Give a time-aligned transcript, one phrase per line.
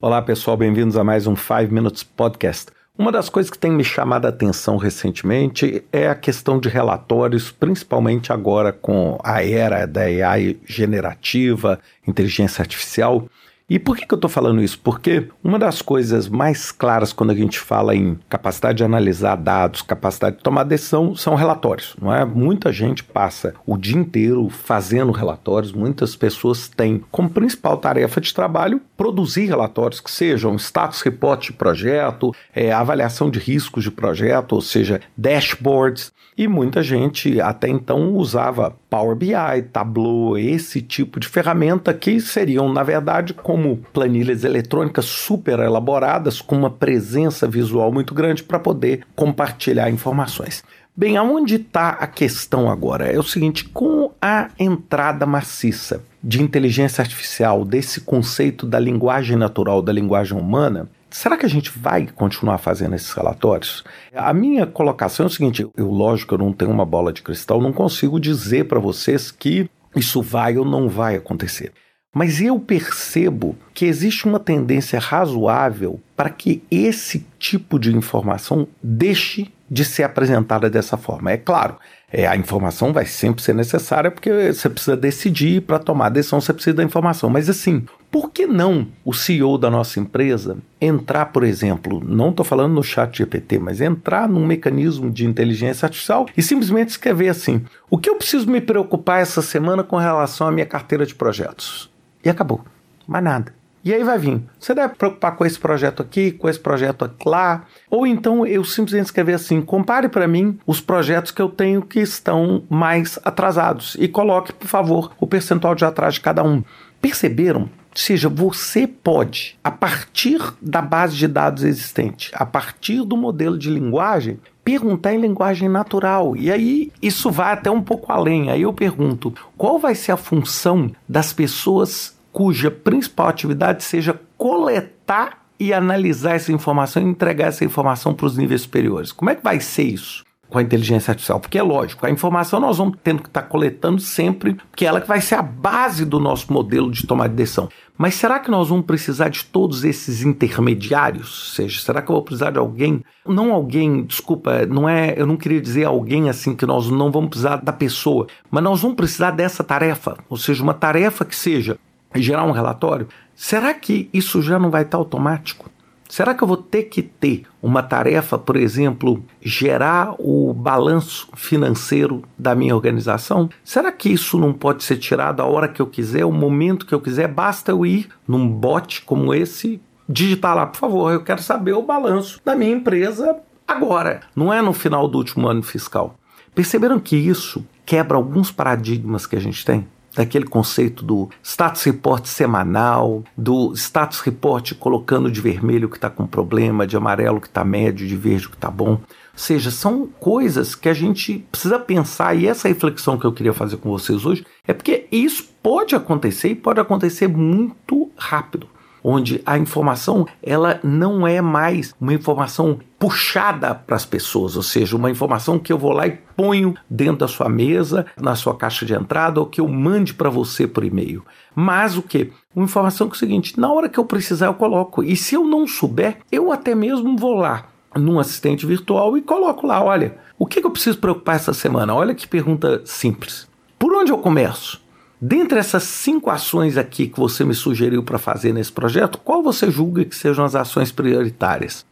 [0.00, 2.70] Olá pessoal, bem-vindos a mais um 5 Minutes Podcast.
[2.96, 7.50] Uma das coisas que tem me chamado a atenção recentemente é a questão de relatórios,
[7.50, 13.28] principalmente agora com a era da AI generativa, inteligência artificial.
[13.70, 14.78] E por que, que eu estou falando isso?
[14.78, 19.82] Porque uma das coisas mais claras quando a gente fala em capacidade de analisar dados,
[19.82, 22.24] capacidade de tomar decisão, são relatórios, não é?
[22.24, 28.32] Muita gente passa o dia inteiro fazendo relatórios, muitas pessoas têm como principal tarefa de
[28.32, 34.54] trabalho produzir relatórios que sejam status report de projeto, é, avaliação de riscos de projeto,
[34.54, 36.10] ou seja, dashboards.
[36.38, 39.32] E muita gente até então usava Power BI,
[39.72, 43.57] Tableau, esse tipo de ferramenta que seriam, na verdade, como
[43.92, 50.62] planilhas eletrônicas super elaboradas, com uma presença visual muito grande para poder compartilhar informações.
[50.96, 53.06] Bem, aonde está a questão agora?
[53.06, 59.80] É o seguinte: com a entrada maciça de inteligência artificial, desse conceito da linguagem natural,
[59.80, 63.82] da linguagem humana, Será que a gente vai continuar fazendo esses relatórios?
[64.14, 67.62] A minha colocação é o seguinte: eu, lógico, eu não tenho uma bola de cristal,
[67.62, 71.72] não consigo dizer para vocês que isso vai ou não vai acontecer.
[72.18, 79.52] Mas eu percebo que existe uma tendência razoável para que esse tipo de informação deixe
[79.70, 81.30] de ser apresentada dessa forma.
[81.30, 81.76] É claro,
[82.12, 86.52] é, a informação vai sempre ser necessária porque você precisa decidir para tomar decisão, você
[86.52, 87.30] precisa da informação.
[87.30, 92.44] Mas assim, por que não o CEO da nossa empresa entrar, por exemplo, não estou
[92.44, 97.64] falando no chat GPT, mas entrar num mecanismo de inteligência artificial e simplesmente escrever assim:
[97.88, 101.96] o que eu preciso me preocupar essa semana com relação à minha carteira de projetos?
[102.24, 102.64] E acabou.
[103.06, 103.58] Mais nada.
[103.84, 104.42] E aí vai vir.
[104.58, 107.64] Você deve preocupar com esse projeto aqui, com esse projeto lá.
[107.88, 112.00] Ou então eu simplesmente escrever assim: compare para mim os projetos que eu tenho que
[112.00, 116.62] estão mais atrasados e coloque, por favor, o percentual de atraso de cada um.
[117.00, 117.70] Perceberam?
[117.90, 123.58] Ou seja, você pode, a partir da base de dados existente, a partir do modelo
[123.58, 126.36] de linguagem, perguntar em linguagem natural.
[126.36, 128.50] E aí isso vai até um pouco além.
[128.50, 135.48] Aí eu pergunto: qual vai ser a função das pessoas cuja principal atividade seja coletar
[135.58, 139.10] e analisar essa informação e entregar essa informação para os níveis superiores.
[139.10, 140.24] Como é que vai ser isso?
[140.48, 143.48] Com a inteligência artificial, porque é lógico, a informação nós vamos tendo que estar tá
[143.48, 147.34] coletando sempre, porque ela que vai ser a base do nosso modelo de tomar de
[147.34, 147.68] decisão.
[147.96, 151.48] Mas será que nós vamos precisar de todos esses intermediários?
[151.48, 153.04] Ou seja, será que eu vou precisar de alguém?
[153.26, 157.30] Não alguém, desculpa, não é, eu não queria dizer alguém assim que nós não vamos
[157.30, 161.78] precisar da pessoa, mas nós vamos precisar dessa tarefa, ou seja, uma tarefa que seja
[162.14, 165.70] gerar um relatório, será que isso já não vai estar automático?
[166.08, 172.22] Será que eu vou ter que ter uma tarefa, por exemplo, gerar o balanço financeiro
[172.36, 173.50] da minha organização?
[173.62, 176.94] Será que isso não pode ser tirado a hora que eu quiser, o momento que
[176.94, 177.28] eu quiser?
[177.28, 181.82] Basta eu ir num bot como esse, digitar lá, por favor, eu quero saber o
[181.82, 183.36] balanço da minha empresa
[183.66, 186.14] agora, não é no final do último ano fiscal.
[186.54, 189.86] Perceberam que isso quebra alguns paradigmas que a gente tem?
[190.14, 196.10] Daquele conceito do status report semanal, do status report colocando de vermelho o que está
[196.10, 198.92] com problema, de amarelo que está médio, de verde o que está bom.
[198.92, 199.00] Ou
[199.36, 203.76] seja, são coisas que a gente precisa pensar, e essa reflexão que eu queria fazer
[203.76, 208.68] com vocês hoje é porque isso pode acontecer e pode acontecer muito rápido
[209.08, 214.96] onde a informação ela não é mais uma informação puxada para as pessoas, ou seja,
[214.96, 218.84] uma informação que eu vou lá e ponho dentro da sua mesa, na sua caixa
[218.84, 221.24] de entrada, ou que eu mande para você por e-mail.
[221.54, 222.30] Mas o que?
[222.54, 225.02] Uma informação que é o seguinte: na hora que eu precisar, eu coloco.
[225.02, 227.66] E se eu não souber, eu até mesmo vou lá
[227.96, 231.94] num assistente virtual e coloco lá: olha, o que eu preciso preocupar essa semana?
[231.94, 233.48] Olha que pergunta simples.
[233.78, 234.80] Por onde eu começo?
[235.20, 239.70] Dentre essas cinco ações aqui que você me sugeriu para fazer nesse projeto, qual você
[239.70, 241.84] julga que sejam as ações prioritárias?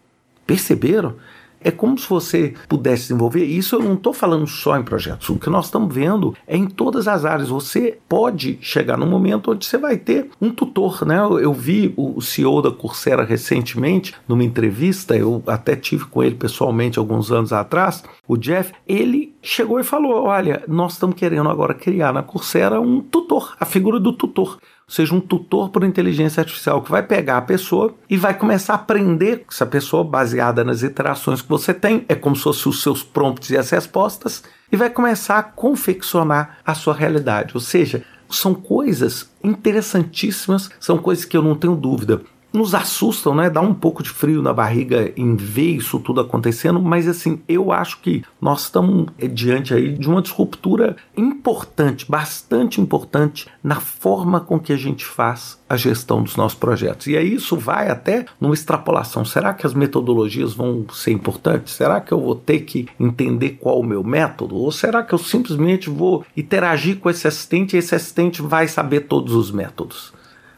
[0.46, 1.16] Perceberam?
[1.60, 3.44] É como se você pudesse desenvolver.
[3.44, 5.28] Isso eu não estou falando só em projetos.
[5.28, 7.48] O que nós estamos vendo é em todas as áreas.
[7.48, 11.18] Você pode chegar num momento onde você vai ter um tutor, né?
[11.18, 15.16] Eu vi o CEO da Coursera recentemente numa entrevista.
[15.16, 18.04] Eu até tive com ele pessoalmente alguns anos atrás.
[18.28, 23.00] O Jeff, ele chegou e falou: Olha, nós estamos querendo agora criar na Coursera um
[23.00, 24.58] tutor, a figura do tutor.
[24.88, 28.76] Seja um tutor por inteligência artificial que vai pegar a pessoa e vai começar a
[28.76, 32.82] aprender com essa pessoa baseada nas interações que você tem, é como se fossem os
[32.82, 37.52] seus prompts e as respostas, e vai começar a confeccionar a sua realidade.
[37.54, 42.22] Ou seja, são coisas interessantíssimas, são coisas que eu não tenho dúvida
[42.56, 43.50] nos assustam, né?
[43.50, 47.70] Dá um pouco de frio na barriga em ver isso tudo acontecendo, mas assim, eu
[47.70, 54.58] acho que nós estamos diante aí de uma disruptura importante, bastante importante na forma com
[54.58, 57.06] que a gente faz a gestão dos nossos projetos.
[57.08, 59.24] E aí isso vai até numa extrapolação.
[59.24, 61.74] Será que as metodologias vão ser importantes?
[61.74, 64.56] Será que eu vou ter que entender qual o meu método?
[64.56, 69.00] Ou será que eu simplesmente vou interagir com esse assistente e esse assistente vai saber
[69.00, 70.15] todos os métodos?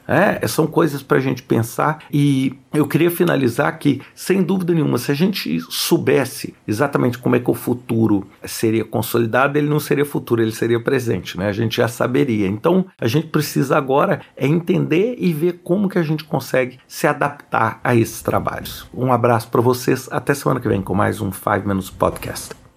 [0.08, 4.96] É, são coisas para a gente pensar e eu queria finalizar que, sem dúvida nenhuma,
[4.96, 10.06] se a gente soubesse exatamente como é que o futuro seria consolidado, ele não seria
[10.06, 11.48] futuro, ele seria presente, né?
[11.48, 12.46] A gente já saberia.
[12.46, 17.06] Então, a gente precisa agora é entender e ver como que a gente consegue se
[17.06, 18.86] adaptar a esses trabalhos.
[18.94, 22.67] Um abraço para vocês, até semana que vem com mais um 5 Minutes Podcast.